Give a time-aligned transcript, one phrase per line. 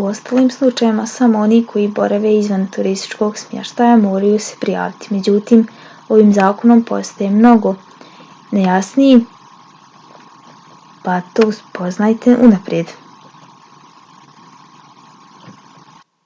[0.00, 5.10] u ostalim slučajevima samo oni koji borave izvan turističkog smještaja moraju se prijaviti.
[5.16, 5.64] međutim
[6.18, 7.72] ovim zakon postaje mnogo
[8.60, 9.18] nejasniji
[11.08, 12.96] pa to saznajte unaprijed